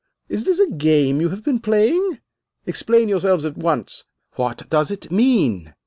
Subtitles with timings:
[0.29, 2.21] Is this a game you have been playing?
[2.65, 4.05] Explain yourselves at once.
[4.35, 5.75] What does it mean?"